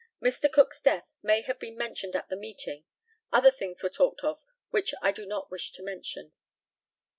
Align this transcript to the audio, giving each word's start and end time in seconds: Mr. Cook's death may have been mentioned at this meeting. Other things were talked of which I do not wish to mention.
Mr. 0.19 0.51
Cook's 0.51 0.81
death 0.81 1.13
may 1.21 1.41
have 1.41 1.59
been 1.59 1.77
mentioned 1.77 2.15
at 2.15 2.27
this 2.27 2.39
meeting. 2.39 2.85
Other 3.31 3.51
things 3.51 3.83
were 3.83 3.89
talked 3.91 4.23
of 4.23 4.43
which 4.71 4.95
I 4.99 5.11
do 5.11 5.27
not 5.27 5.51
wish 5.51 5.71
to 5.73 5.83
mention. 5.83 6.33